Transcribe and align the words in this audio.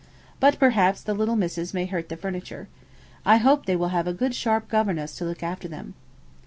But 0.39 0.57
perhaps 0.57 1.03
the 1.03 1.13
little 1.13 1.35
Misses 1.35 1.75
may 1.75 1.85
hurt 1.85 2.09
the 2.09 2.17
furniture. 2.17 2.67
I 3.23 3.37
hope 3.37 3.67
they 3.67 3.75
will 3.75 3.89
have 3.89 4.07
a 4.07 4.13
good 4.13 4.33
sharp 4.33 4.67
governess 4.67 5.15
to 5.19 5.25
look 5.25 5.43
after 5.43 5.67
them.' 5.67 5.93